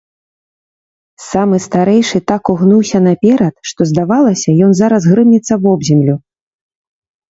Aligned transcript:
Самы 1.31 1.57
старэйшы 1.65 2.23
так 2.33 2.43
угнуўся 2.55 3.03
наперад, 3.11 3.55
што 3.71 3.81
здавалася, 3.93 4.59
ён 4.65 4.71
зараз 4.85 5.01
грымнецца 5.15 5.53
вобземлю. 5.69 6.15